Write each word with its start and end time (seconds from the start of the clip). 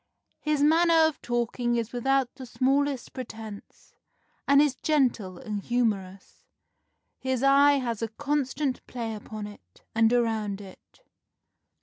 His 0.39 0.63
manner 0.63 1.05
of 1.07 1.21
talking 1.21 1.75
is 1.75 1.93
without 1.93 2.33
the 2.33 2.47
smallest 2.47 3.13
pretence, 3.13 3.93
and 4.47 4.59
is 4.59 4.73
gentle 4.73 5.37
and 5.37 5.61
humorous. 5.61 6.43
His 7.19 7.43
eye 7.43 7.73
has 7.73 8.01
a 8.01 8.07
constant 8.07 8.83
play 8.87 9.13
upon 9.13 9.45
it, 9.45 9.83
and 9.93 10.11
around 10.11 10.59
it. 10.59 11.01